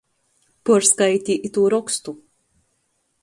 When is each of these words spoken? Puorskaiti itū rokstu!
Puorskaiti 0.69 1.35
itū 1.51 1.65
rokstu! 1.75 2.17